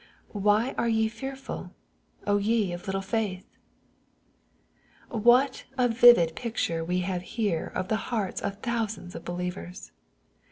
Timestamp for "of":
2.73-2.87, 7.75-7.87, 8.41-8.55, 9.13-9.23